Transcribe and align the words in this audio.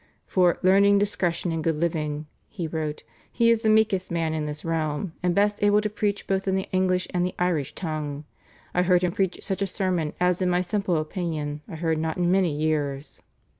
"For 0.25 0.57
learning, 0.63 0.97
discretion, 0.97 1.51
and 1.51 1.63
good 1.63 1.75
living," 1.75 2.25
he 2.49 2.65
wrote, 2.65 3.03
"he 3.31 3.51
is 3.51 3.61
the 3.61 3.69
meekest 3.69 4.09
man 4.09 4.33
in 4.33 4.47
this 4.47 4.65
realm, 4.65 5.13
and 5.21 5.35
best 5.35 5.61
able 5.61 5.79
to 5.79 5.91
preach 5.91 6.25
both 6.25 6.47
in 6.47 6.55
the 6.55 6.67
English 6.71 7.07
and 7.13 7.23
the 7.23 7.35
Irish 7.37 7.75
tongue. 7.75 8.23
I 8.73 8.81
heard 8.81 9.03
him 9.03 9.11
preach 9.11 9.43
such 9.43 9.61
a 9.61 9.67
sermon 9.67 10.13
as 10.19 10.41
in 10.41 10.49
my 10.49 10.61
simple 10.61 10.97
opinion, 10.97 11.61
I 11.69 11.75
heard 11.75 11.99
not 11.99 12.17
in 12.17 12.31
many 12.31 12.51
years." 12.51 13.21